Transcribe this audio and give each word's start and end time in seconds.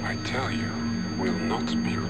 I 0.00 0.16
tell 0.24 0.50
you 0.50 0.70
will 1.18 1.38
not 1.38 1.66
be 1.84 2.01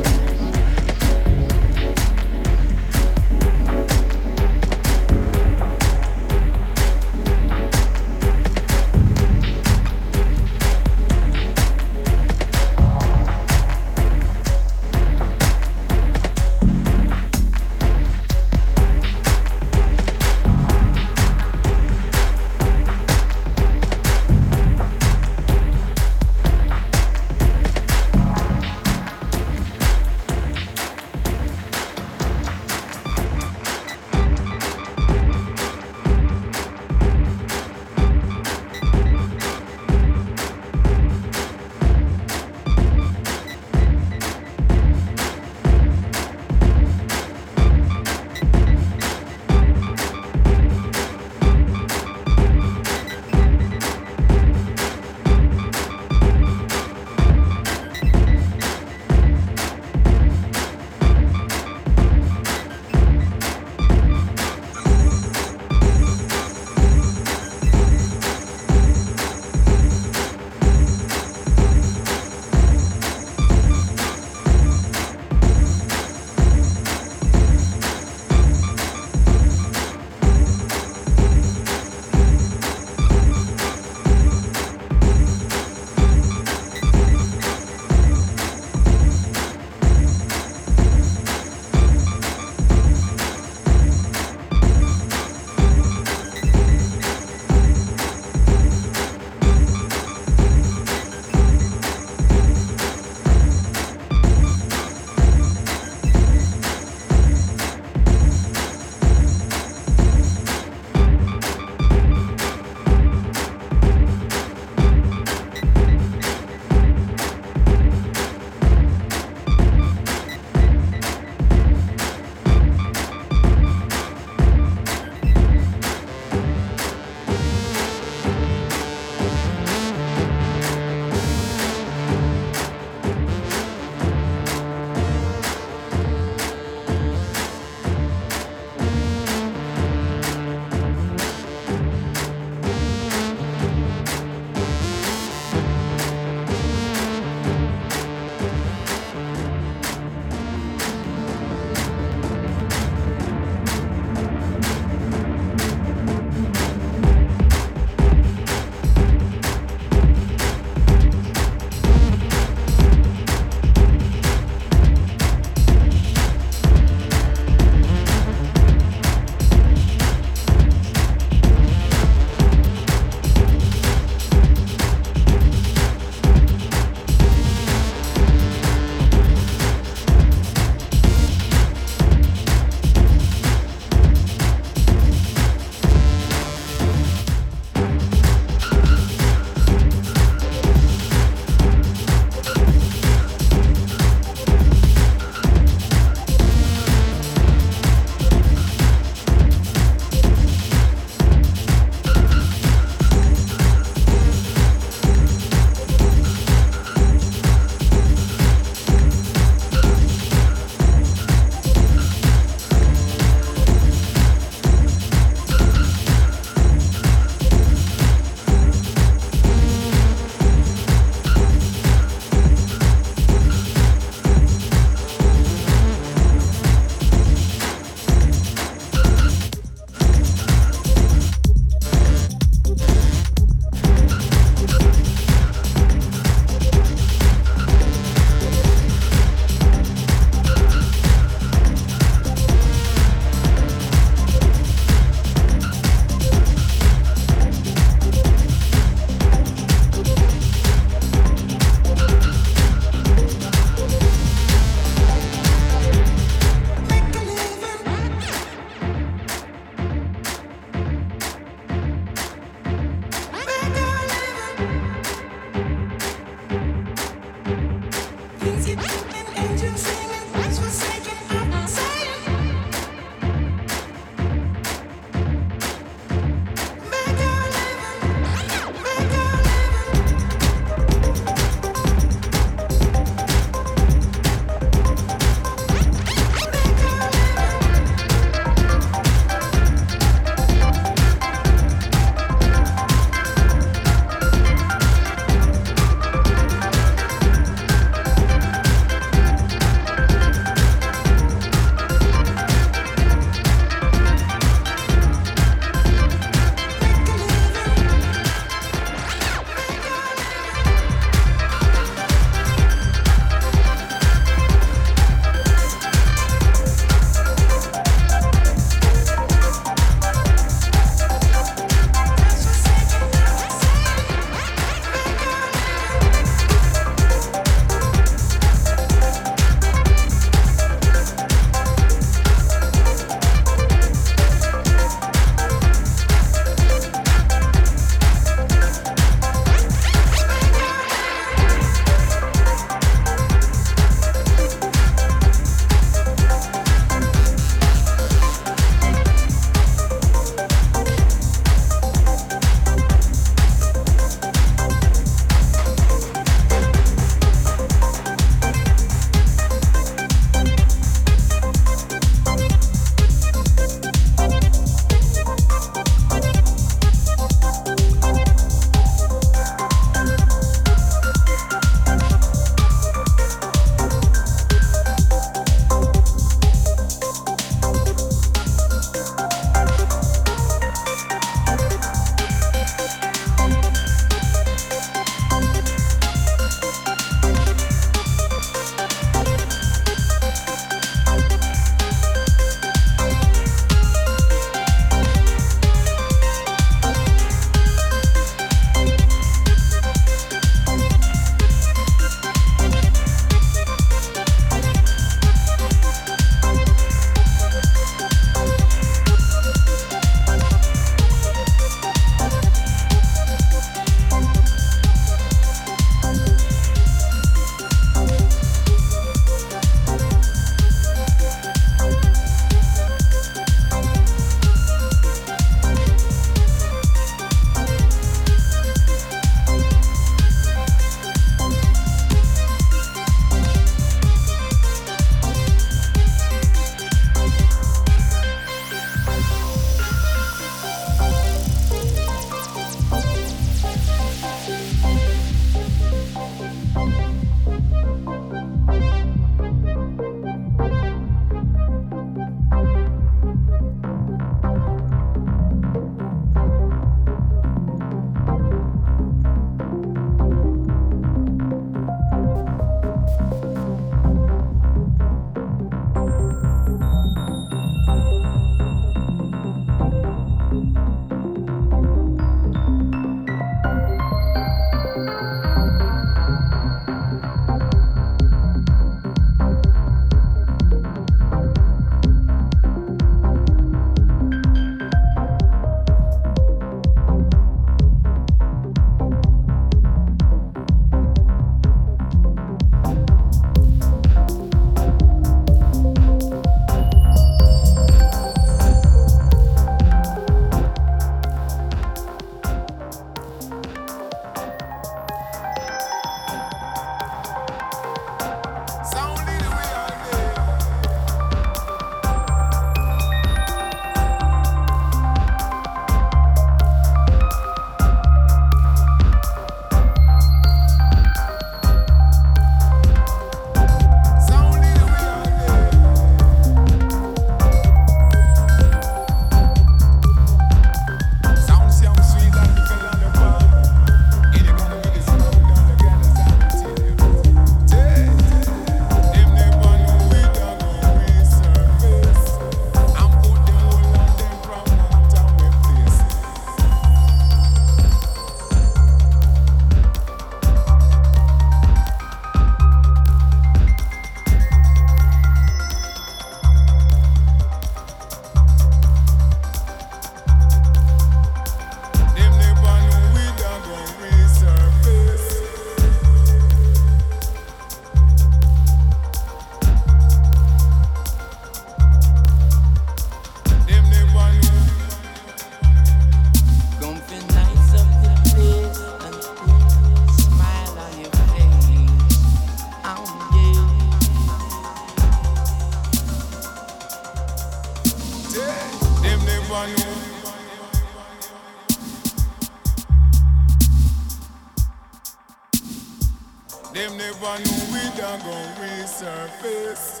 Resurface 598.96 600.00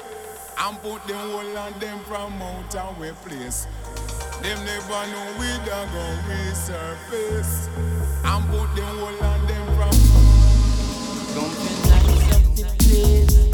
and 0.58 0.80
put 0.80 1.06
them 1.06 1.30
whole 1.30 1.58
on 1.58 1.78
them 1.78 1.98
from 2.00 2.32
out 2.40 2.74
our 2.76 3.12
place. 3.24 3.66
Them 4.42 4.58
never 4.64 5.06
know 5.12 5.34
we 5.38 5.48
done 5.66 5.88
go 5.92 6.18
resurface 6.28 7.68
and 8.24 8.44
put 8.48 8.74
them 8.74 8.98
whole 8.98 9.24
on 9.24 9.46
them 9.46 9.66
from. 9.76 9.90
Nice 11.88 12.36
of 12.36 12.56
the 12.56 12.64
place. 12.78 13.45